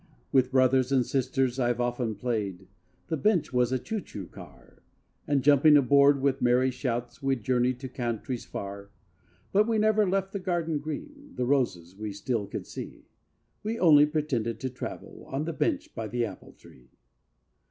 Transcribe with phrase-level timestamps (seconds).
[0.31, 2.67] With brothers and sisters I've often played—
[3.09, 4.81] The bench was a" choo choo" car,
[5.27, 8.89] And jumping aboard with merry shouts, We'd journey to countries far.
[9.51, 13.05] But we never left the garden green, The roses we still could see;
[13.61, 16.89] We only pretended to travel On the bench by the apple tree.